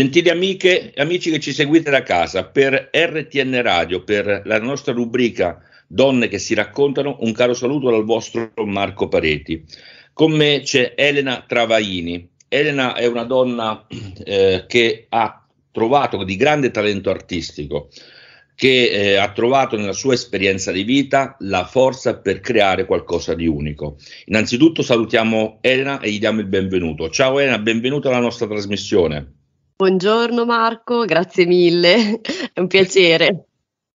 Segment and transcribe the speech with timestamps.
[0.00, 4.94] Gentili amiche e amici che ci seguite da casa, per RTN Radio, per la nostra
[4.94, 9.62] rubrica Donne che si raccontano, un caro saluto dal vostro Marco Pareti.
[10.14, 12.30] Con me c'è Elena Travaini.
[12.48, 13.86] Elena è una donna
[14.24, 17.90] eh, che ha trovato di grande talento artistico,
[18.54, 23.46] che eh, ha trovato nella sua esperienza di vita la forza per creare qualcosa di
[23.46, 23.98] unico.
[24.24, 27.10] Innanzitutto salutiamo Elena e gli diamo il benvenuto.
[27.10, 29.34] Ciao Elena, benvenuta alla nostra trasmissione.
[29.80, 32.20] Buongiorno Marco, grazie mille,
[32.52, 33.46] è un piacere.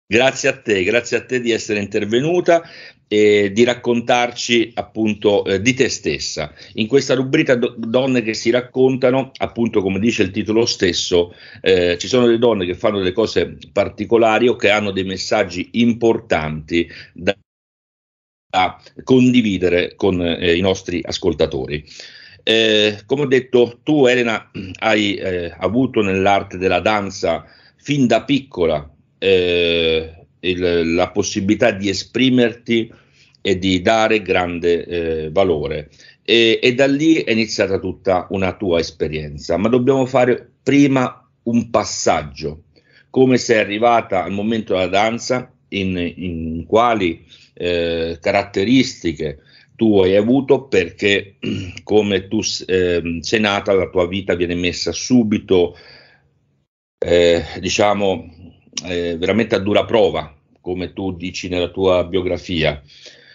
[0.07, 2.63] Grazie a te, grazie a te di essere intervenuta
[3.07, 6.51] e di raccontarci appunto eh, di te stessa.
[6.73, 11.99] In questa rubrica do- Donne che si raccontano, appunto come dice il titolo stesso, eh,
[11.99, 16.90] ci sono delle donne che fanno delle cose particolari o che hanno dei messaggi importanti
[17.13, 17.38] da,
[19.04, 21.85] condividere con eh, i nostri ascoltatori.
[22.48, 24.51] Eh, come ho detto, tu Elena
[24.82, 27.43] hai eh, avuto nell'arte della danza
[27.76, 32.93] fin da piccola eh, il, la possibilità di esprimerti
[33.41, 35.90] e di dare grande eh, valore.
[36.23, 41.71] E, e da lì è iniziata tutta una tua esperienza, ma dobbiamo fare prima un
[41.71, 42.66] passaggio,
[43.10, 49.40] come sei arrivata al momento della danza, in, in quali eh, caratteristiche
[49.76, 51.37] tu hai avuto perché
[51.84, 55.76] come tu eh, sei nata la tua vita viene messa subito
[56.98, 58.34] eh, diciamo
[58.85, 60.34] eh, veramente a dura prova
[60.65, 62.82] come tu dici nella tua biografia.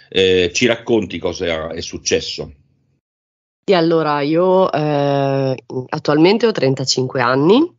[0.09, 2.53] Eh, ci racconti cosa è successo?
[3.65, 7.79] Sì allora io eh, attualmente ho 35 anni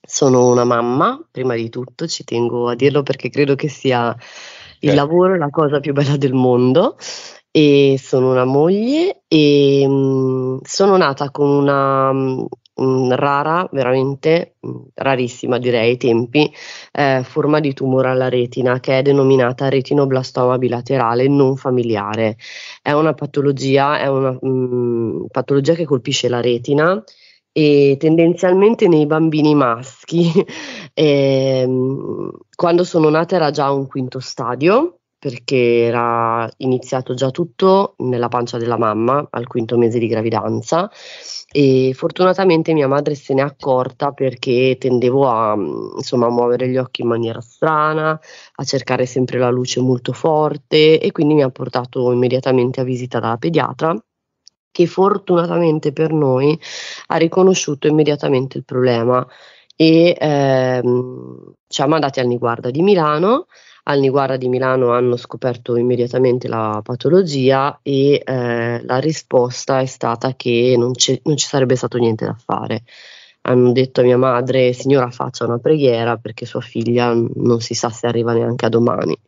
[0.00, 4.16] sono una mamma prima di tutto ci tengo a dirlo perché credo che sia
[4.82, 4.94] il certo.
[4.94, 6.96] lavoro la cosa più bella del mondo
[7.52, 12.46] e sono una moglie e mh, mm, sono nata con una mh,
[12.80, 16.52] mm, rara, veramente mh, mm, rarissima direi ai tempi,
[16.92, 22.36] eh, forma di tumore alla retina che è denominata retinoblastoma bilaterale non familiare.
[22.82, 24.38] È una patologia, è una
[25.30, 27.02] patologia che colpisce la retina
[27.52, 30.30] e tendenzialmente nei bambini maschi
[30.94, 31.68] eh,
[32.54, 38.56] quando sono nata era già un quinto stadio perché era iniziato già tutto nella pancia
[38.56, 40.90] della mamma al quinto mese di gravidanza
[41.52, 47.08] e fortunatamente mia madre se n'è accorta perché tendevo a insomma muovere gli occhi in
[47.08, 48.18] maniera strana,
[48.54, 53.20] a cercare sempre la luce molto forte e quindi mi ha portato immediatamente a visita
[53.20, 53.94] dalla pediatra
[54.70, 56.58] che fortunatamente per noi
[57.08, 59.26] ha riconosciuto immediatamente il problema
[59.76, 63.48] e ehm, ci ha mandati al Niguarda di Milano
[63.90, 70.34] al Niguara di Milano hanno scoperto immediatamente la patologia e eh, la risposta è stata
[70.36, 70.92] che non,
[71.24, 72.84] non, ci sarebbe stato niente da fare.
[73.42, 77.90] Hanno detto a mia madre, signora faccia una preghiera perché sua figlia non si sa
[77.90, 79.18] se arriva neanche a domani.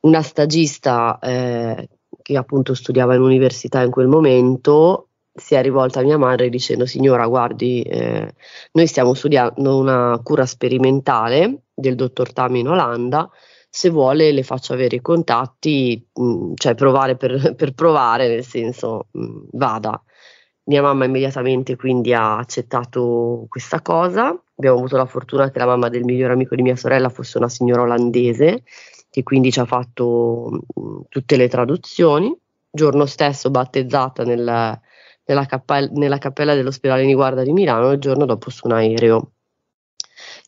[0.00, 1.88] Una stagista eh,
[2.20, 6.84] che appunto studiava in università in quel momento si è rivolta a mia madre dicendo
[6.84, 8.34] signora guardi eh,
[8.72, 13.30] noi stiamo studiando una cura sperimentale del dottor Tami in Olanda
[13.70, 18.44] se vuole le faccio avere i contatti, mh, mm, cioè provare per, per, provare, nel
[18.44, 20.02] senso mh, mm, vada.
[20.64, 24.28] Mia mamma immediatamente quindi ha accettato questa cosa.
[24.56, 27.48] Abbiamo avuto la fortuna che la mamma del miglior amico di mia sorella fosse una
[27.48, 28.64] signora olandese
[29.10, 32.36] che quindi ci ha fatto mh, mm, tutte le traduzioni.
[32.70, 34.78] Giorno stesso battezzata nel,
[35.24, 39.32] nella, cappella, nella cappella dell'ospedale di Guarda di Milano, il giorno dopo su un aereo.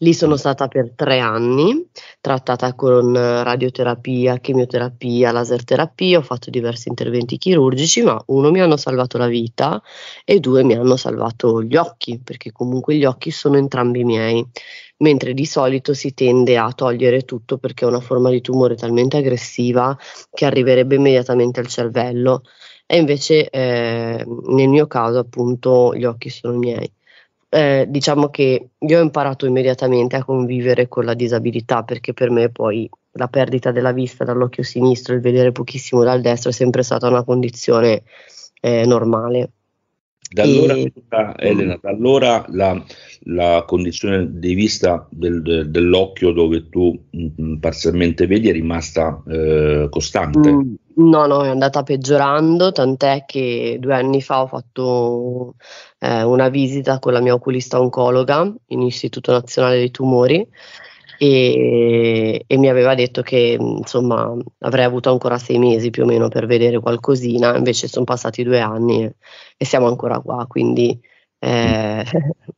[0.03, 1.87] Lì sono stata per tre anni,
[2.23, 8.79] trattata con radioterapia, chemioterapia, laser terapia, ho fatto diversi interventi chirurgici, ma uno mi hanno
[8.79, 9.83] salvato la vita
[10.25, 14.43] e due mi hanno salvato gli occhi, perché comunque gli occhi sono entrambi miei,
[14.99, 19.19] mentre di solito si tende a togliere tutto perché è una forma di tumore talmente
[19.19, 19.95] aggressiva
[20.31, 22.43] che arriverebbe immediatamente al cervello.
[22.87, 26.91] E invece eh, nel mio caso appunto gli occhi sono miei
[27.51, 32.49] eh, diciamo che io ho imparato immediatamente a convivere con la disabilità perché per me
[32.49, 37.09] poi la perdita della vista dall'occhio sinistro, il vedere pochissimo dal destro è sempre stata
[37.09, 38.05] una condizione
[38.61, 39.51] eh, normale.
[40.33, 40.93] Da allora, e...
[41.39, 42.81] Elena, da allora la,
[43.23, 49.21] la, condizione di vista del, del, dell'occhio dove tu mh, mm, parzialmente vedi è rimasta
[49.27, 50.53] eh, costante?
[50.53, 50.75] Mm,
[51.09, 55.57] no, no, è andata peggiorando, tant'è che due anni fa ho fatto
[55.99, 60.49] eh, una visita con la mia oculista oncologa in Istituto Nazionale dei Tumori
[61.23, 66.29] e, e, mi aveva detto che insomma avrei avuto ancora sei mesi più o meno
[66.29, 69.17] per vedere qualcosina, invece sono passati due anni e,
[69.59, 70.99] e siamo ancora qua, quindi
[71.43, 72.05] Eh,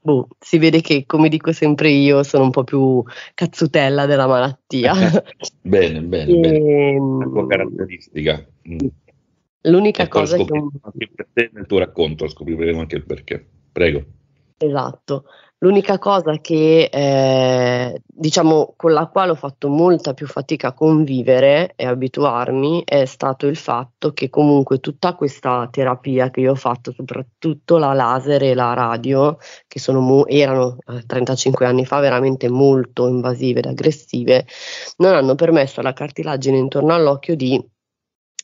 [0.00, 3.02] boh, si vede che, come dico sempre io, sono un po' più
[3.34, 4.92] cazzutella della malattia.
[5.62, 6.98] bene, bene, e, bene.
[6.98, 8.44] Una tua caratteristica.
[8.68, 8.86] Mm.
[9.62, 10.44] L'unica cosa che...
[10.52, 13.44] Anche per te nel tuo racconto scopriremo anche il perché.
[13.70, 14.04] Prego.
[14.56, 15.24] Esatto.
[15.62, 21.74] L'unica cosa che, eh, diciamo, con la quale ho fatto molta più fatica a convivere
[21.76, 26.92] e abituarmi è stato il fatto che comunque tutta questa terapia che io ho fatto,
[26.92, 29.38] soprattutto la laser e la radio,
[29.68, 34.44] che mo- erano eh, 35 anni fa veramente molto invasive ed aggressive,
[34.96, 37.71] non hanno permesso alla cartilagine intorno all'occhio di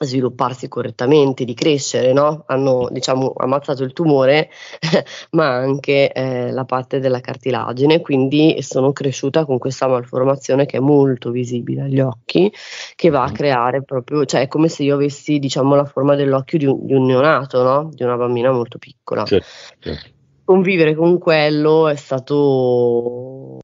[0.04, 2.44] svilupparsi correttamente, di crescere, no?
[2.46, 4.50] hanno diciamo ammazzato il tumore
[5.32, 10.80] ma anche eh, la parte della cartilagine, quindi sono cresciuta con questa malformazione che è
[10.80, 12.52] molto visibile agli occhi,
[12.94, 13.34] che va a mm.
[13.34, 16.94] creare proprio, cioè è come se io avessi diciamo la forma dell'occhio di un, di
[16.94, 17.90] un neonato, no?
[17.92, 19.24] di una bambina molto piccola.
[19.24, 19.46] Certo,
[19.78, 20.10] certo.
[20.44, 23.58] Convivere con quello è stato,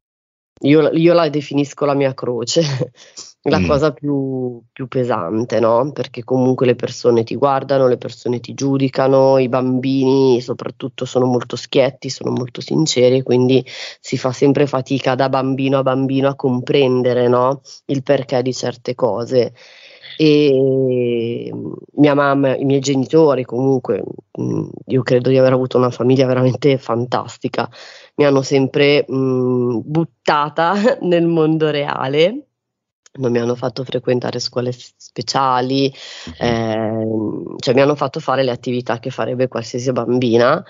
[0.62, 2.62] io, io la definisco la mia croce
[3.46, 3.66] la mm.
[3.66, 5.90] cosa più, più pesante, no?
[5.92, 11.56] Perché comunque le persone ti guardano, le persone ti giudicano, i bambini soprattutto sono molto
[11.56, 13.64] schietti, sono molto sinceri, quindi
[14.00, 17.60] si fa sempre fatica da bambino a bambino a comprendere no?
[17.86, 19.52] il perché di certe cose.
[20.16, 21.52] E
[21.96, 24.02] mia mamma, i miei genitori, comunque,
[24.32, 27.68] mh, io credo di aver avuto una famiglia veramente fantastica,
[28.16, 32.46] mi hanno sempre mh, buttata nel mondo reale
[33.16, 35.92] non mi hanno fatto frequentare scuole speciali,
[36.38, 37.06] eh,
[37.58, 40.64] cioè mi hanno fatto fare le attività che farebbe qualsiasi bambina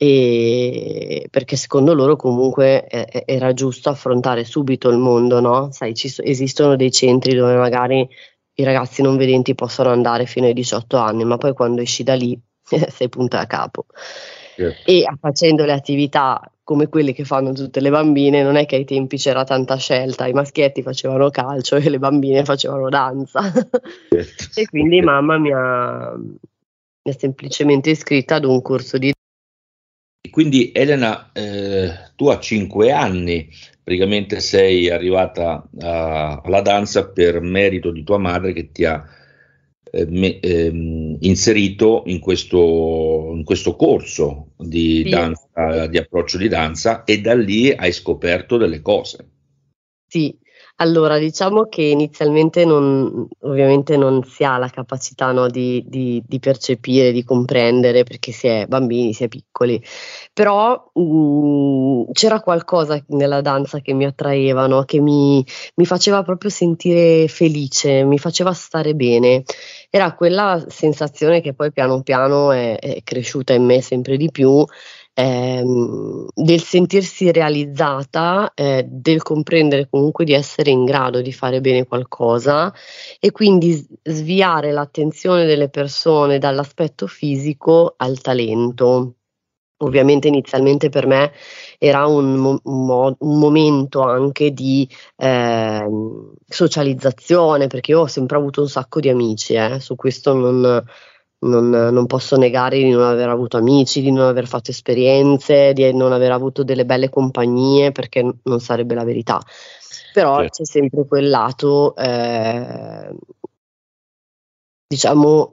[0.00, 5.72] e perché secondo loro comunque eh, era giusto affrontare subito il mondo, no?
[5.72, 8.08] Sai, ci, esistono dei centri dove magari
[8.54, 12.14] i ragazzi non vedenti possono andare fino ai 18 anni, ma poi quando esci da
[12.14, 13.86] lì sei punta a capo.
[14.58, 14.74] Yeah.
[14.84, 18.84] E facendo le attività come quelle che fanno tutte le bambine, non è che ai
[18.84, 23.40] tempi c'era tanta scelta, i maschietti facevano calcio e le bambine facevano danza.
[24.10, 29.12] e quindi mamma mi ha, mi ha, semplicemente iscritta ad un corso di...
[30.28, 33.48] Quindi Elena, eh, tu a cinque anni
[33.82, 39.02] praticamente sei arrivata a, alla danza per merito di tua madre che ti ha
[40.08, 45.10] me, ehm, inserito in questo, in questo corso di, sì.
[45.10, 49.28] danza, di approccio di danza e da lì hai scoperto delle cose.
[50.06, 50.36] Sì,
[50.80, 56.38] allora, diciamo che inizialmente non, ovviamente non si ha la capacità no, di, di, di,
[56.38, 59.82] percepire, di comprendere perché si è bambini, si è piccoli,
[60.32, 65.44] però mh, mm, c'era qualcosa nella danza che mi attraeva, no, che mi,
[65.74, 69.42] mi faceva proprio sentire felice, mi faceva stare bene.
[69.90, 74.64] Era quella sensazione che poi piano piano è, è cresciuta in me sempre di più
[75.18, 81.86] ehm, del sentirsi realizzata, eh, del comprendere comunque di essere in grado di fare bene
[81.86, 82.72] qualcosa
[83.18, 89.14] e quindi sviare l'attenzione delle persone dall'aspetto fisico al talento.
[89.80, 91.32] Ovviamente inizialmente per me
[91.78, 95.86] era un, mo- un momento anche di eh,
[96.46, 100.84] socializzazione, perché io ho sempre avuto un sacco di amici, eh, su questo non,
[101.40, 105.92] non, non, posso negare di non aver avuto amici, di non aver fatto esperienze, di
[105.94, 109.40] non aver avuto delle belle compagnie, perché non sarebbe la verità.
[110.12, 110.56] Però certo.
[110.56, 113.14] c'è sempre quel lato, eh,
[114.86, 115.50] diciamo,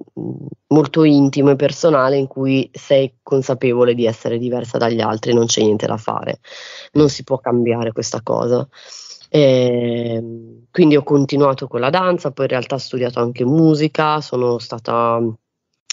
[0.68, 5.62] molto intimo e personale in cui sei consapevole di essere diversa dagli altri, non c'è
[5.62, 6.39] niente da fare,
[6.94, 8.68] non si può cambiare questa cosa.
[9.30, 10.24] E
[10.72, 15.20] quindi ho continuato con la danza, poi in realtà ho studiato anche musica, sono stata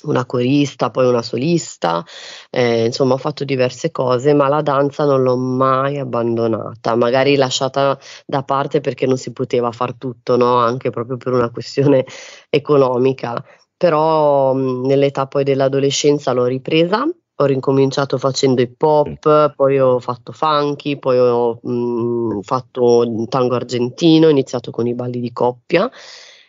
[0.04, 2.04] una corista, poi una solista,
[2.50, 7.99] eh, insomma ho fatto diverse cose, ma la danza non l'ho mai abbandonata, magari lasciata
[8.26, 10.56] da parte perché non si poteva far tutto, no?
[10.56, 12.04] anche proprio per una questione
[12.50, 13.42] economica,
[13.76, 17.06] però mh, nell'età poi dell'adolescenza l'ho ripresa.
[17.37, 24.26] Ho ricominciato facendo hip hop, poi ho fatto funky, poi ho mh, fatto tango argentino,
[24.26, 25.90] ho iniziato con i balli di coppia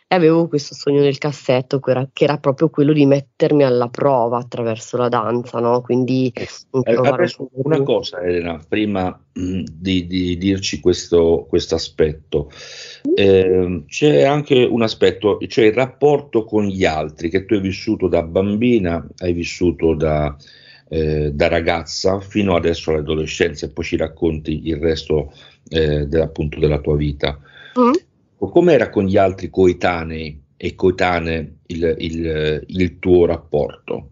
[0.06, 3.88] e avevo questo sogno nel cassetto che era, che era, proprio quello di mettermi alla
[3.88, 5.80] prova attraverso la danza, no?
[5.80, 6.46] Quindi eh,
[7.02, 12.50] adesso una cosa, Elena, prima mh, mm, di, di, dirci questo aspetto,
[13.14, 18.06] eh, c'è anche un aspetto, cioè il rapporto con gli altri che tu hai vissuto
[18.06, 20.36] da bambina, hai vissuto da,
[20.90, 25.32] eh, da ragazza fino adesso all'adolescenza e poi ci racconti il resto
[25.70, 27.38] eh, de, appunto della tua vita.
[27.80, 28.03] Mm
[28.48, 34.08] com'era con gli altri coetanei e coetanee il, il, il tuo rapporto?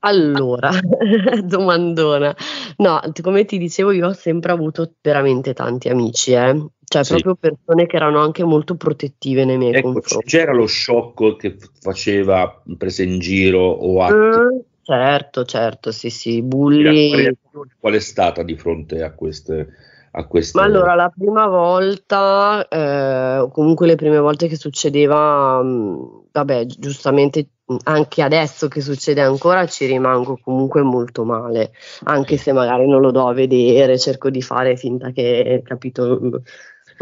[0.00, 0.70] Allora,
[1.42, 2.34] domandona.
[2.76, 6.66] No, come ti dicevo, io ho sempre avuto veramente tanti amici, eh.
[6.84, 7.20] Cioè, sì.
[7.20, 10.26] proprio persone che erano anche molto protettive nei miei ecco, confronti.
[10.26, 14.14] C'era lo sciocco che faceva prese in giro o atti?
[14.14, 17.36] Mm, certo, certo, sì, sì, bulli.
[17.78, 19.68] Qual è stata di fronte a queste
[20.12, 20.58] a queste...
[20.58, 25.96] Ma allora, la prima volta, eh, o comunque le prime volte che succedeva, mh, mm,
[26.32, 27.48] vabbè, giustamente
[27.84, 31.72] anche adesso che succede ancora ci rimango comunque molto male,
[32.04, 36.18] anche se magari non lo do a vedere, cerco di fare finta che, capito,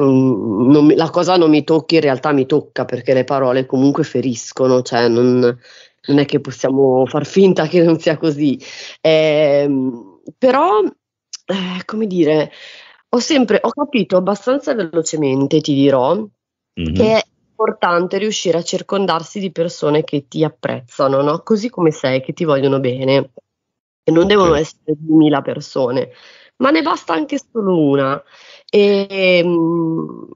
[0.03, 4.03] mm, non, la cosa non mi tocchi, in realtà mi tocca perché le parole comunque
[4.03, 5.57] feriscono, cioè non,
[6.07, 8.61] non è che possiamo far finta che non sia così.
[9.01, 9.69] Eh,
[10.37, 12.51] però, eh, come dire,
[13.17, 16.95] ho sempre ho capito abbastanza velocemente, ti dirò, mm-hmm.
[16.95, 21.41] che è importante riuscire a circondarsi di persone che ti apprezzano, no?
[21.43, 23.31] così come sei, che ti vogliono bene.
[24.09, 26.11] E non devono essere 2000 persone,
[26.59, 28.23] ma ne basta anche solo una.
[28.71, 30.29] E, um,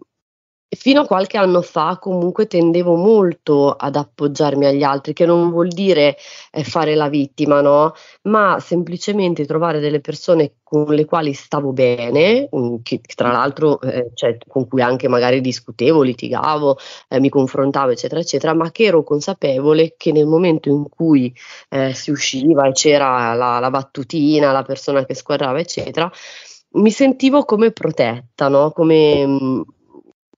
[0.77, 5.69] fino a qualche anno fa comunque tendevo molto ad appoggiarmi agli altri, che non vuol
[5.69, 6.17] dire
[6.53, 7.93] eh, fare la vittima, no?
[8.23, 12.49] Ma semplicemente trovare delle persone con le quali stavo bene,
[12.83, 18.21] che tra l'altro eh, cioè, con cui anche magari discutevo, litigavo, eh, mi confrontavo, eccetera,
[18.21, 21.35] eccetera, ma che ero consapevole che nel momento in cui
[21.71, 26.09] eh, si usciva e c'era la, la battutina, la persona che squadrava, eccetera,
[26.73, 28.71] mi sentivo come protetta, no?
[28.71, 29.61] come mh, mm,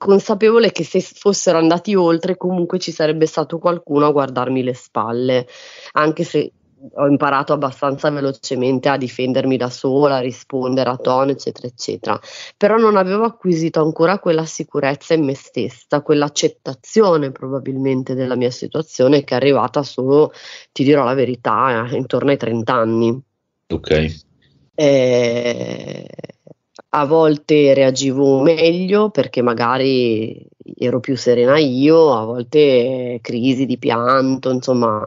[0.03, 5.47] consapevole che se fossero andati oltre comunque ci sarebbe stato qualcuno a guardarmi le spalle,
[5.93, 6.53] anche se
[6.95, 12.21] ho imparato abbastanza velocemente a difendermi da sola, a rispondere a tono, eccetera, eccetera.
[12.57, 19.23] Però non avevo acquisito ancora quella sicurezza in me stessa, quell'accettazione probabilmente della mia situazione
[19.23, 20.33] che è arrivata solo,
[20.73, 23.23] ti dirò la verità, intorno ai 30 anni.
[23.69, 24.21] Ok.
[24.75, 26.09] Eh,
[26.95, 30.47] a volte reagivo meglio perché magari
[30.77, 35.07] ero più serena io, a volte crisi di pianto, insomma,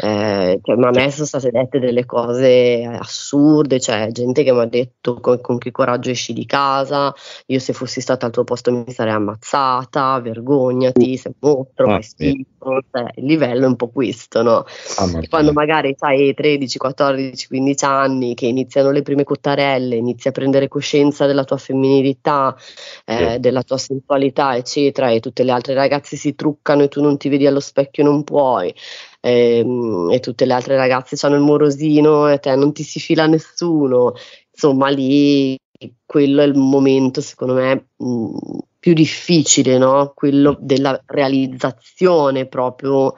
[0.00, 4.66] eh, cioè, mi ha messo state dette delle cose assurde, cioè gente che mi ha
[4.66, 7.14] detto con, con, che coraggio esci di casa,
[7.46, 12.02] io se fossi stata al tuo posto mi sarei ammazzata, vergognati, sei un mostro, ah,
[12.02, 14.64] schifo, cioè, il livello è un po' questo, no?
[14.98, 20.32] Ah, Quando magari hai 13, 14, 15 anni che iniziano le prime cottarelle, inizi a
[20.32, 22.56] prendere coscienza della tua femminilità,
[23.04, 23.40] eh, sì.
[23.40, 27.28] della tua sensualità, eccetera, e tutte le altre ragazze si truccano e tu non ti
[27.28, 28.74] vedi allo specchio e non puoi
[29.20, 33.26] ehm, e tutte le altre ragazze hanno il morosino e te non ti si fila
[33.26, 34.14] nessuno,
[34.50, 35.58] insomma lì
[36.04, 40.12] quello è il momento secondo me mh, più difficile, no?
[40.14, 43.14] quello della realizzazione proprio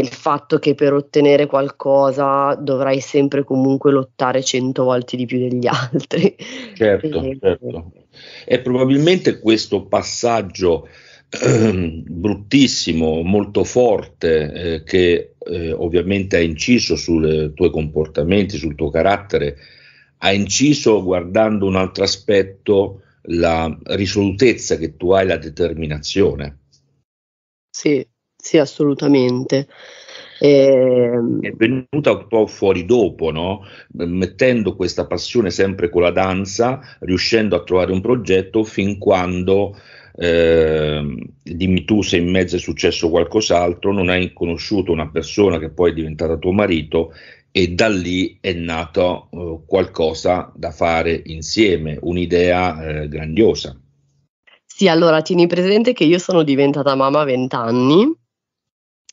[0.00, 5.66] del fatto che per ottenere qualcosa dovrai sempre comunque lottare cento volte di più degli
[5.72, 6.36] altri.
[6.74, 7.92] Certo, e, certo.
[8.44, 10.86] E probabilmente questo passaggio
[11.30, 19.56] bruttissimo, molto forte, eh, che eh, ovviamente ha inciso sui tuoi comportamenti, sul tuo carattere,
[20.18, 26.58] ha inciso guardando un altro aspetto, la risolutezza che tu hai, la determinazione.
[27.70, 28.06] Sì,
[28.46, 29.66] sì, assolutamente.
[30.38, 33.64] Eh, è venuta un po' fuori dopo, no?
[33.94, 39.76] mettendo questa passione sempre con la danza, riuscendo a trovare un progetto fin quando
[40.14, 45.70] eh, dimmi tu se in mezzo è successo qualcos'altro, non hai conosciuto una persona che
[45.70, 47.12] poi è diventata tuo marito
[47.50, 53.76] e da lì è nato eh, qualcosa da fare insieme, un'idea eh, grandiosa.
[54.64, 58.24] Sì, allora tieni presente che io sono diventata mamma a 20 anni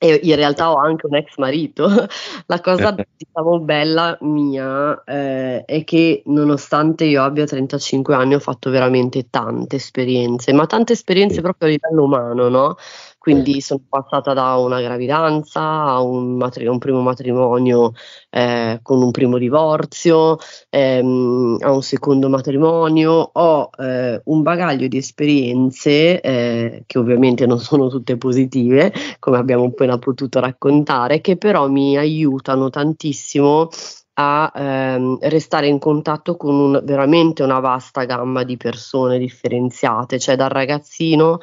[0.03, 1.87] e in realtà ho anche un ex marito.
[2.47, 8.69] La cosa, diciamo, bella mia eh, è che nonostante io abbia 35 anni ho fatto
[8.69, 12.75] veramente tante esperienze, ma tante esperienze proprio a livello umano, no?
[13.23, 17.93] Quindi sono passata da una gravidanza a un, matri- un primo matrimonio
[18.29, 20.37] eh, con un primo divorzio,
[20.69, 27.59] ehm, a un secondo matrimonio, ho eh, un bagaglio di esperienze eh, che ovviamente non
[27.59, 33.69] sono tutte positive, come abbiamo appena potuto raccontare, che però mi aiutano tantissimo
[34.15, 40.35] a ehm, restare in contatto con un, veramente una vasta gamma di persone differenziate, cioè
[40.35, 41.39] dal ragazzino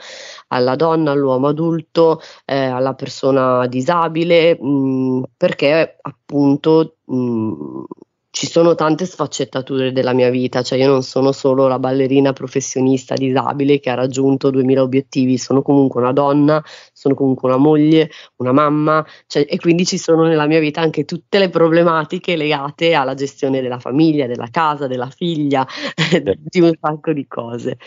[0.48, 7.82] alla donna, all'uomo adulto, eh, alla persona disabile, mh, perché appunto mh,
[8.30, 13.14] ci sono tante sfaccettature della mia vita, cioè io non sono solo la ballerina professionista
[13.14, 18.52] disabile che ha raggiunto 2000 obiettivi, sono comunque una donna, sono comunque una moglie, una
[18.52, 23.14] mamma, cioè, e quindi ci sono nella mia vita anche tutte le problematiche legate alla
[23.14, 25.66] gestione della famiglia, della casa, della figlia,
[26.40, 27.78] di un sacco di cose.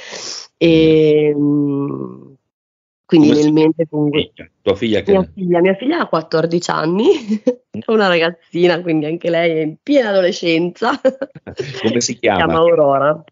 [0.58, 2.34] E, mm,
[3.06, 4.32] quindi Come nel mente comunque...
[4.62, 5.12] Tua figlia che...
[5.12, 7.08] Mia figlia, mia figlia ha 14 anni,
[7.70, 11.00] è una ragazzina, quindi anche lei è in piena adolescenza.
[11.82, 12.40] Come si chiama?
[12.40, 13.24] Si chiama Aurora.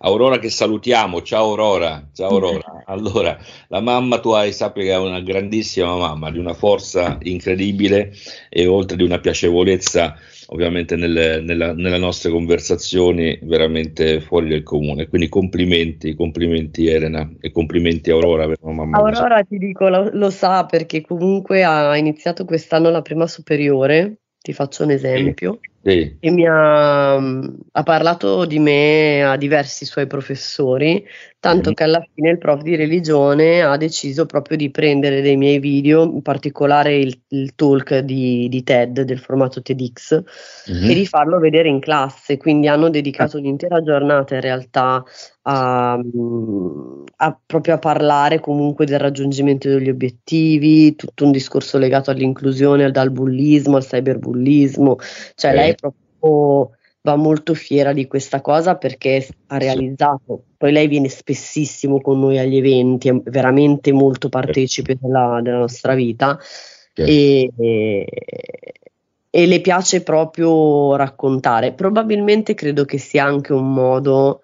[0.00, 2.82] Aurora che salutiamo, ciao Aurora, ciao Aurora.
[2.88, 3.36] Allora,
[3.68, 8.12] la mamma tu hai, sappi che è una grandissima mamma, di una forza incredibile
[8.48, 10.16] e oltre di una piacevolezza
[10.50, 15.08] ovviamente nelle, nella, nelle, nostre conversazioni veramente fuori del comune.
[15.08, 18.52] Quindi complimenti, complimenti Elena e complimenti Aurora.
[18.62, 24.52] Aurora ti dico, lo, lo, sa perché comunque ha iniziato quest'anno la prima superiore, ti
[24.52, 25.58] faccio un esempio.
[25.60, 25.68] Sì.
[25.82, 26.16] Sì.
[26.18, 31.06] E mi ha, ha, parlato di me a diversi suoi professori,
[31.38, 31.72] tanto mm.
[31.72, 36.02] che alla fine il prof di religione ha deciso proprio di prendere dei miei video,
[36.02, 40.20] in particolare il, il talk di, di, TED del formato TEDx,
[40.70, 40.90] mm.
[40.90, 42.36] e di farlo vedere in classe.
[42.36, 45.04] Quindi hanno dedicato un'intera giornata in realtà
[45.42, 45.98] a,
[47.16, 53.10] a, proprio a parlare comunque del raggiungimento degli obiettivi, tutto un discorso legato all'inclusione, dal
[53.10, 54.96] bullismo al cyberbullismo.
[55.34, 55.54] Cioè, eh.
[55.54, 62.00] lei proprio va molto fiera di questa cosa perché ha realizzato, poi lei viene spessissimo
[62.00, 66.38] con noi agli eventi, è veramente molto partecipe della, della nostra vita
[66.94, 68.06] e, e,
[69.30, 71.72] e, le piace proprio raccontare.
[71.72, 74.40] Probabilmente credo che sia anche un modo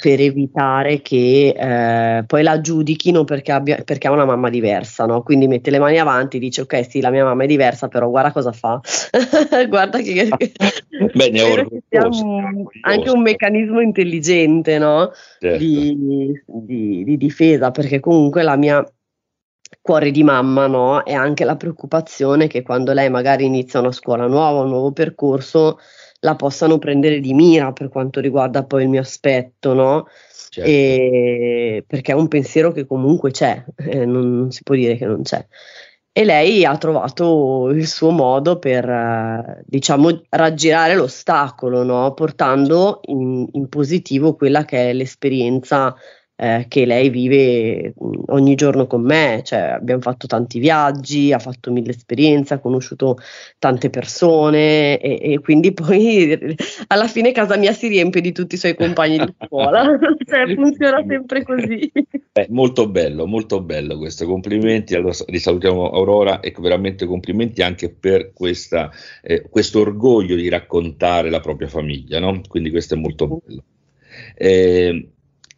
[0.00, 5.22] per evitare che eh, poi la giudichino perché, abbia, perché, ha una mamma diversa, no?
[5.22, 8.08] Quindi mette le mani avanti e dice ok sì la mia mamma è diversa però
[8.08, 8.80] guarda cosa fa,
[9.68, 10.28] guarda che,
[11.14, 11.32] Beh,
[11.88, 15.10] sia un, anche un meccanismo intelligente no?
[15.40, 15.58] certo.
[15.58, 18.86] di, di, di difesa perché comunque la mia
[19.80, 21.02] cuore di mamma, no?
[21.02, 25.78] È anche la preoccupazione che quando lei magari inizia una scuola nuova, un nuovo percorso,
[26.24, 30.06] la possano prendere di mira per quanto riguarda poi il mio aspetto, no?
[30.50, 30.68] Certo.
[30.68, 35.06] E, perché è un pensiero che comunque c'è, eh, non, non, si può dire che
[35.06, 35.44] non c'è.
[36.12, 42.12] E lei ha trovato il suo modo per, eh, diciamo, raggirare l'ostacolo, no?
[42.12, 45.94] portando in, in positivo quella che è l'esperienza
[46.42, 51.38] eh, che lei vive mm, ogni giorno con me, cioè abbiamo fatto tanti viaggi, ha
[51.38, 53.16] fatto mille esperienze, ha conosciuto
[53.60, 56.56] tante persone e, e, quindi poi
[56.88, 59.84] alla fine casa mia si riempie di tutti i suoi compagni di scuola,
[60.26, 61.92] cioè funziona sempre così.
[62.32, 68.32] Beh, molto bello, molto bello questo, complimenti, allora risalutiamo Aurora e veramente complimenti anche per
[68.32, 68.90] questa,
[69.22, 72.40] eh, questo orgoglio di raccontare la propria famiglia, no?
[72.48, 73.62] quindi questo è molto bello.
[74.34, 75.11] Eh,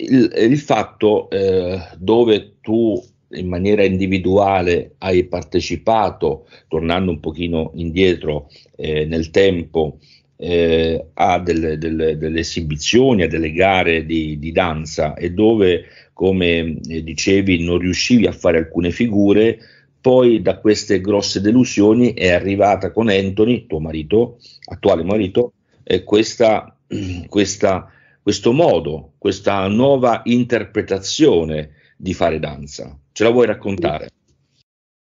[0.09, 8.49] il, il fatto eh, dove tu in maniera individuale hai partecipato, tornando un pochino indietro
[8.77, 9.99] eh, nel tempo,
[10.37, 16.79] eh, a delle, delle, delle, esibizioni, a delle gare di, di danza e dove, come
[16.89, 19.59] eh, dicevi, non riuscivi a fare alcune figure,
[20.01, 26.77] poi da queste grosse delusioni è arrivata con Anthony, tuo marito, attuale marito, eh, questa,
[27.29, 27.91] questa
[28.25, 32.99] questo modo, questa nuova interpretazione di fare danza.
[33.13, 34.09] Ce la vuoi raccontare?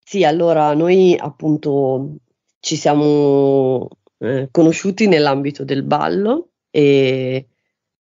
[0.03, 2.15] Sì, allora noi appunto
[2.59, 7.47] ci siamo eh, conosciuti nell'ambito del ballo e,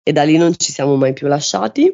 [0.02, 1.94] e, da lì non ci siamo mai più lasciati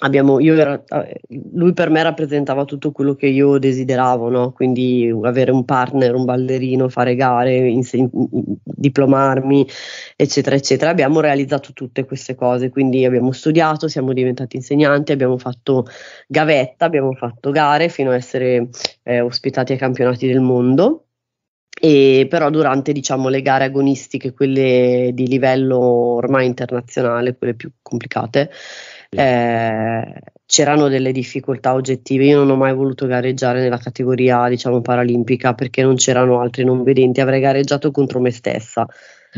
[0.00, 1.20] abbiamo, io era, eh,
[1.52, 4.52] lui per me rappresentava tutto quello che io desideravo, no?
[4.52, 8.10] quindi avere un partner, un ballerino, fare gare, inseg-
[8.64, 9.66] diplomarmi,
[10.16, 10.90] eccetera, eccetera.
[10.90, 15.86] Abbiamo realizzato tutte queste cose, quindi abbiamo studiato, siamo diventati insegnanti, abbiamo fatto
[16.26, 18.68] gavetta, abbiamo fatto gare fino a essere
[19.02, 21.04] eh, ospitati ai campionati del mondo.
[21.82, 28.50] E però durante diciamo, le gare agonistiche, quelle di livello ormai internazionale, quelle più complicate,
[29.10, 30.14] eh,
[30.46, 32.24] c'erano delle difficoltà oggettive.
[32.24, 36.82] Io non ho mai voluto gareggiare nella categoria, diciamo, paralimpica perché non c'erano altri non
[36.82, 38.86] vedenti, avrei gareggiato contro me stessa.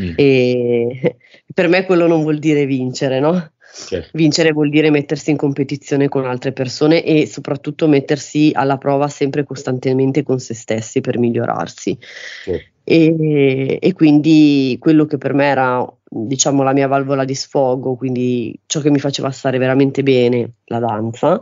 [0.01, 0.13] Mm.
[0.17, 1.17] E
[1.53, 3.51] per me quello non vuol dire vincere, no?
[3.75, 4.11] Certo.
[4.13, 9.45] Vincere vuol dire mettersi in competizione con altre persone e soprattutto mettersi alla prova sempre
[9.45, 11.97] costantemente con se stessi per migliorarsi.
[12.45, 12.71] Certo.
[12.85, 18.59] E, e, quindi quello che per me era diciamo la mia valvola di sfogo, quindi
[18.67, 21.41] ciò che mi faceva stare veramente bene, la danza,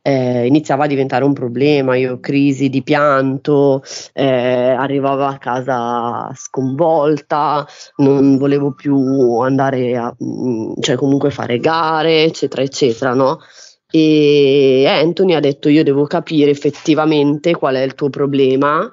[0.00, 7.66] eh, iniziava a diventare un problema, io crisi di pianto, eh, arrivavo a casa sconvolta,
[7.96, 13.40] non volevo più andare a, mm, cioè comunque fare gare, eccetera, eccetera, no?
[13.90, 18.88] E Anthony ha detto io devo capire effettivamente qual è il tuo problema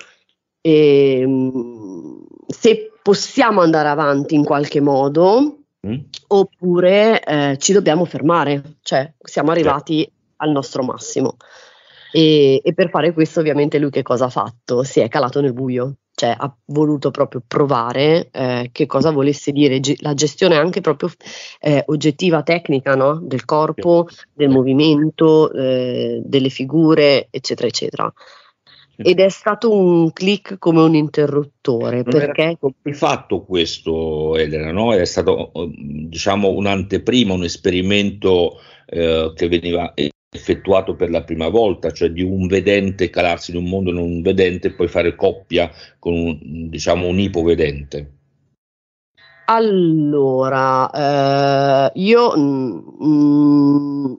[0.61, 5.99] e mm, se possiamo andare avanti in qualche modo mm.
[6.27, 11.37] oppure eh, ci dobbiamo fermare, cioè siamo arrivati al nostro massimo.
[12.11, 14.83] E, e, per fare questo ovviamente lui che cosa ha fatto?
[14.83, 19.79] Si è calato nel buio, cioè ha voluto proprio provare eh, che cosa volesse dire
[19.79, 21.09] ge- la gestione anche proprio
[21.59, 23.19] eh, oggettiva, tecnica no?
[23.19, 28.13] del corpo, del movimento, eh, delle figure, eccetera, eccetera.
[28.95, 32.03] Ed è stato un click come un interruttore.
[32.03, 34.93] Non perché era fatto questo, Elena, no?
[34.93, 39.93] È stato diciamo un'anteprima, un esperimento eh, che veniva
[40.29, 44.67] effettuato per la prima volta, cioè di un vedente calarsi in un mondo non vedente
[44.67, 48.11] e poi fare coppia con un, diciamo, un ipovedente?
[49.45, 54.13] Allora, eh, io mh, mm,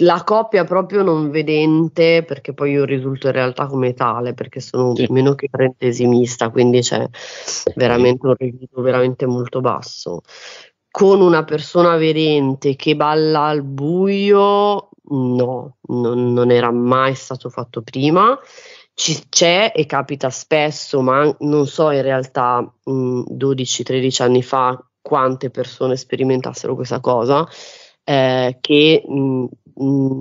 [0.00, 4.94] la coppia proprio non vedente, perché poi io risulto in realtà come tale, perché sono
[4.94, 5.06] sì.
[5.10, 7.06] meno che trentesimista, quindi c'è
[7.74, 10.22] veramente un requisito veramente molto basso.
[10.90, 17.82] Con una persona vedente che balla al buio, no, non, non era mai stato fatto
[17.82, 18.38] prima.
[18.92, 25.96] Ci, c'è e capita spesso, ma non so in realtà 12-13 anni fa quante persone
[25.96, 27.46] sperimentassero questa cosa,
[28.04, 29.46] eh, che mh,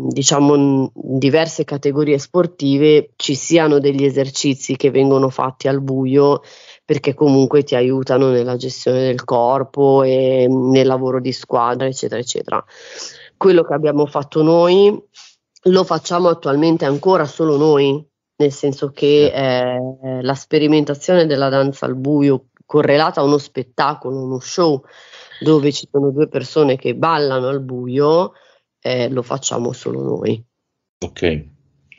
[0.09, 6.41] diciamo in diverse categorie sportive ci siano degli esercizi che vengono fatti al buio
[6.85, 12.63] perché comunque ti aiutano nella gestione del corpo e nel lavoro di squadra, eccetera, eccetera.
[13.37, 14.97] Quello che abbiamo fatto noi
[15.63, 18.03] lo facciamo attualmente ancora solo noi,
[18.37, 24.39] nel senso che eh, la sperimentazione della danza al buio correlata a uno spettacolo, uno
[24.39, 24.81] show
[25.39, 28.33] dove ci sono due persone che ballano al buio,
[28.81, 30.43] eh, lo facciamo solo noi.
[30.99, 31.45] Ok.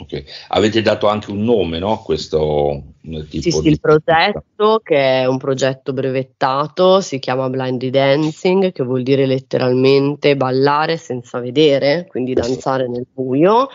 [0.01, 0.25] Okay.
[0.49, 2.01] Avete dato anche un nome, no?
[2.03, 3.69] Questo tipo sì, sì, di...
[3.69, 10.37] il progetto che è un progetto brevettato, si chiama Blindy Dancing, che vuol dire letteralmente
[10.37, 13.69] ballare senza vedere, quindi danzare nel buio.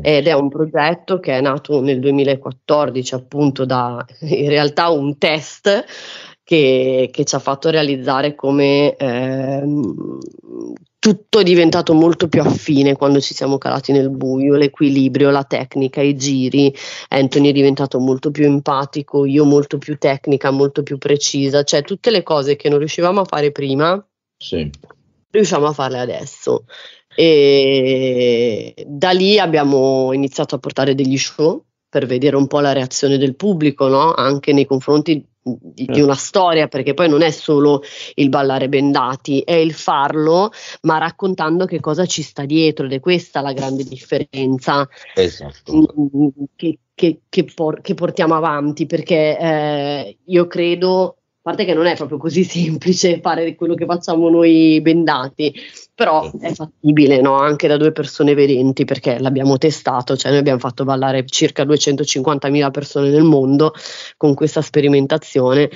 [0.00, 5.84] Ed è un progetto che è nato nel 2014, appunto, da in realtà un test
[6.48, 9.62] che, che, ci ha fatto realizzare come eh,
[10.98, 16.00] tutto è diventato molto più affine quando ci siamo calati nel buio, l'equilibrio, la tecnica,
[16.00, 16.74] i giri.
[17.08, 22.10] Anthony è diventato molto più empatico, io molto più tecnica, molto più precisa, cioè tutte
[22.10, 24.02] le cose che non riuscivamo a fare prima,
[24.34, 24.70] sì.
[25.30, 26.64] riusciamo a farle adesso.
[27.14, 33.18] E da lì abbiamo iniziato a portare degli show per vedere un po' la reazione
[33.18, 34.14] del pubblico, no?
[34.14, 35.22] anche nei confronti
[35.60, 37.82] di, di, una storia, perché poi non è solo
[38.14, 40.50] il ballare bendati, è il farlo,
[40.82, 46.10] ma raccontando che cosa ci sta dietro ed è questa la grande differenza esatto.
[46.16, 51.74] Mm, che, che, che, por- che portiamo avanti, perché eh, io credo a parte che
[51.74, 55.54] non è proprio così semplice fare quello che facciamo noi bendati,
[55.98, 57.38] però è fattibile no?
[57.38, 62.70] anche da due persone vedenti perché l'abbiamo testato, cioè noi abbiamo fatto ballare circa 250.000
[62.70, 63.74] persone nel mondo
[64.16, 65.68] con questa sperimentazione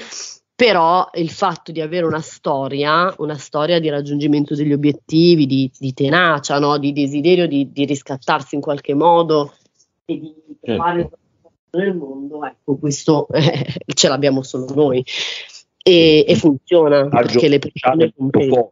[0.54, 5.92] però il fatto di avere una storia, una storia di raggiungimento degli obiettivi, di, di
[5.92, 6.78] tenacia, no?
[6.78, 9.54] di desiderio di, di, riscattarsi in qualche modo
[10.04, 10.32] e di
[10.62, 10.80] certo.
[10.80, 11.10] fare
[11.70, 15.04] nel mondo, ecco, questo eh, ce l'abbiamo solo noi
[15.82, 18.70] e, e funziona perché le persone comprendono.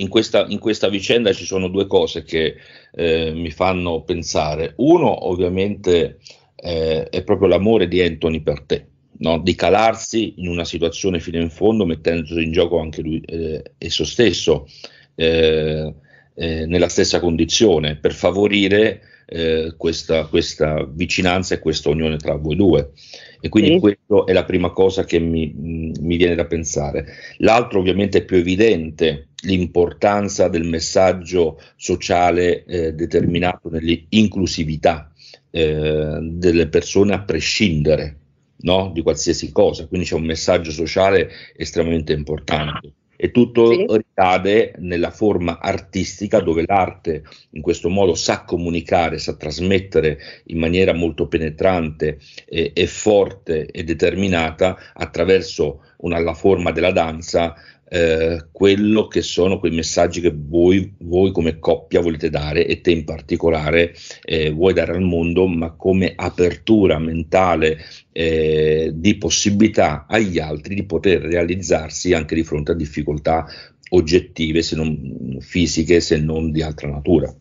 [0.00, 2.56] In questa, in questa, vicenda ci sono due cose che
[2.92, 4.72] eh, mi fanno pensare.
[4.76, 6.18] Uno, ovviamente,
[6.56, 8.86] eh, è proprio l'amore di Anthony per te,
[9.18, 9.38] no?
[9.38, 14.04] di calarsi in una situazione fino in fondo, mettendosi in gioco anche lui eh, esso
[14.04, 14.66] stesso
[15.14, 15.94] eh,
[16.34, 22.56] eh, nella stessa condizione, per favorire eh, questa, questa, vicinanza e questa unione tra voi
[22.56, 22.92] due.
[23.40, 23.78] E quindi sì.
[23.78, 27.06] questa è la prima cosa che mi, mi, viene da pensare.
[27.38, 35.12] L'altro ovviamente è più evidente l'importanza del messaggio sociale eh, determinato nell'inclusività
[35.50, 38.18] eh, delle persone a prescindere
[38.62, 38.90] no?
[38.92, 43.84] di qualsiasi cosa, quindi c'è un messaggio sociale estremamente importante e tutto sì.
[43.86, 50.94] ricade nella forma artistica dove l'arte in questo modo sa comunicare, sa trasmettere in maniera
[50.94, 57.54] molto penetrante e, e forte e determinata attraverso una, la forma della danza
[57.92, 62.92] eh, quello che sono quei messaggi che voi, voi, come coppia volete dare e te
[62.92, 67.78] in particolare eh, vuoi dare al mondo, ma come apertura mentale
[68.12, 73.44] eh, di possibilità agli altri di poter realizzarsi anche di fronte a difficoltà
[73.90, 77.34] oggettive, se non fisiche, se non di altra natura.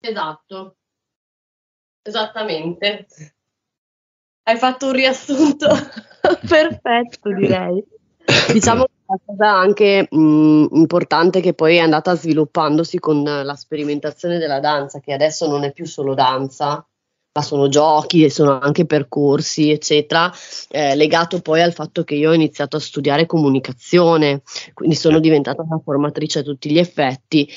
[0.00, 0.76] Esatto,
[2.02, 3.06] esattamente.
[4.42, 5.68] Hai fatto un riassunto
[6.48, 7.84] perfetto, direi.
[8.52, 14.60] Diciamo la cosa anche mh, importante che poi è andata sviluppandosi con la sperimentazione della
[14.60, 16.86] danza, che adesso non è più solo danza,
[17.32, 20.32] ma sono giochi e sono anche percorsi, eccetera,
[20.70, 24.42] eh, legato poi al fatto che io ho iniziato a studiare comunicazione,
[24.74, 27.48] quindi sono diventata una formatrice a tutti gli effetti,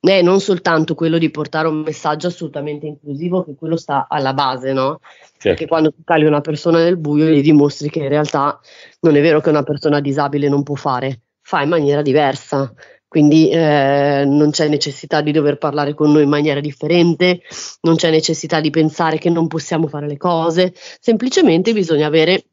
[0.00, 4.72] e non soltanto quello di portare un messaggio assolutamente inclusivo, che quello sta alla base,
[4.72, 5.00] no?
[5.00, 5.48] Certo.
[5.48, 8.60] Perché quando tu cali una persona nel buio gli dimostri che in realtà
[9.00, 12.72] non è vero che una persona disabile non può fare, fa in maniera diversa
[13.14, 17.42] quindi eh, non c'è necessità di dover parlare con noi in maniera differente,
[17.82, 22.44] non c'è necessità di pensare che non possiamo fare le cose, semplicemente bisogna avere,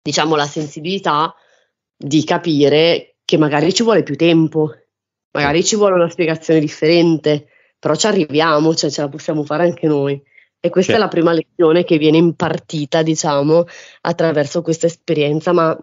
[0.00, 1.34] diciamo, la sensibilità
[1.96, 4.72] di capire che magari ci vuole più tempo,
[5.32, 9.88] magari ci vuole una spiegazione differente, però ci arriviamo, cioè ce la possiamo fare anche
[9.88, 10.12] noi.
[10.60, 11.06] E questa certo.
[11.06, 13.64] è la prima lezione che viene impartita, diciamo,
[14.02, 15.76] attraverso questa esperienza, ma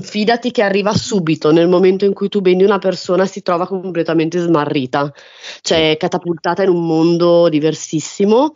[0.00, 4.38] fidati che arriva subito, nel momento in cui tu bendi una persona si trova completamente
[4.38, 5.12] smarrita,
[5.60, 8.54] cioè catapultata in un mondo diversissimo,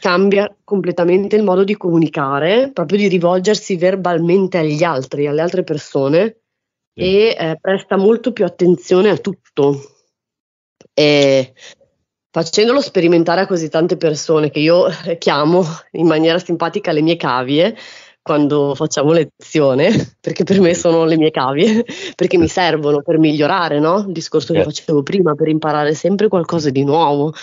[0.00, 6.40] cambia completamente il modo di comunicare, proprio di rivolgersi verbalmente agli altri, alle altre persone
[6.92, 7.00] sì.
[7.00, 9.80] e eh, presta molto più attenzione a tutto.
[10.92, 11.54] E
[12.30, 17.76] facendolo sperimentare a così tante persone che io chiamo in maniera simpatica le mie cavie,
[18.24, 21.84] quando facciamo lezione, perché per me sono le mie cavie,
[22.16, 23.98] perché mi servono per migliorare, no?
[23.98, 27.34] Il discorso che facevo prima, per imparare sempre qualcosa di nuovo.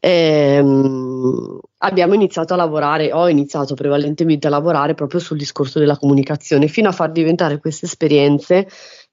[0.00, 6.68] Ehm, abbiamo iniziato a lavorare, ho iniziato prevalentemente a lavorare proprio sul discorso della comunicazione,
[6.68, 8.66] fino a far diventare queste esperienze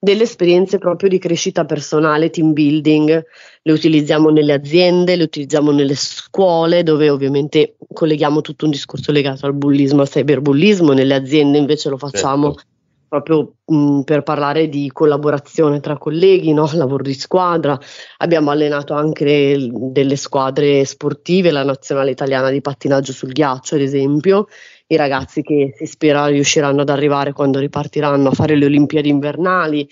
[0.04, 3.24] delle esperienze proprio di crescita personale, team building,
[3.62, 9.46] le utilizziamo nelle aziende, le utilizziamo nelle scuole, dove ovviamente colleghiamo tutto un discorso legato
[9.46, 12.70] al bullismo, al cyberbullismo, nelle aziende invece lo facciamo certo.
[13.08, 16.68] proprio mh, per parlare di collaborazione tra colleghi, no?
[16.74, 17.80] lavoro di squadra.
[18.18, 24.48] Abbiamo allenato anche delle squadre sportive, la nazionale italiana di pattinaggio sul ghiaccio, ad esempio,
[24.92, 29.88] i ragazzi che si spera riusciranno ad arrivare quando ripartiranno a fare le Olimpiadi invernali.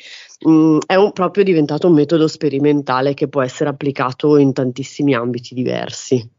[0.47, 5.53] Mm, è un, proprio diventato un metodo sperimentale che può essere applicato in tantissimi ambiti
[5.53, 6.29] diversi.